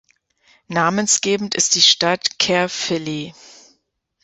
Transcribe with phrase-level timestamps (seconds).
[0.67, 3.35] Namensgebend ist die Stadt Caerphilly.